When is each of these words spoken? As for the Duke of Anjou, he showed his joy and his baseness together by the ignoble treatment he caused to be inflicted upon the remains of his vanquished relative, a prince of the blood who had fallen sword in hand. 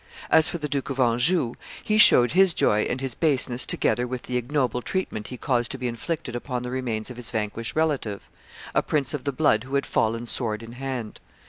As 0.31 0.49
for 0.49 0.57
the 0.57 0.67
Duke 0.67 0.89
of 0.89 0.99
Anjou, 0.99 1.53
he 1.83 1.99
showed 1.99 2.31
his 2.31 2.55
joy 2.55 2.85
and 2.89 2.99
his 2.99 3.13
baseness 3.13 3.67
together 3.67 4.07
by 4.07 4.17
the 4.17 4.35
ignoble 4.35 4.81
treatment 4.81 5.27
he 5.27 5.37
caused 5.37 5.69
to 5.73 5.77
be 5.77 5.85
inflicted 5.87 6.35
upon 6.35 6.63
the 6.63 6.71
remains 6.71 7.11
of 7.11 7.17
his 7.17 7.29
vanquished 7.29 7.75
relative, 7.75 8.27
a 8.73 8.81
prince 8.81 9.13
of 9.13 9.25
the 9.25 9.31
blood 9.31 9.63
who 9.65 9.75
had 9.75 9.85
fallen 9.85 10.25
sword 10.25 10.63
in 10.63 10.71
hand. 10.71 11.19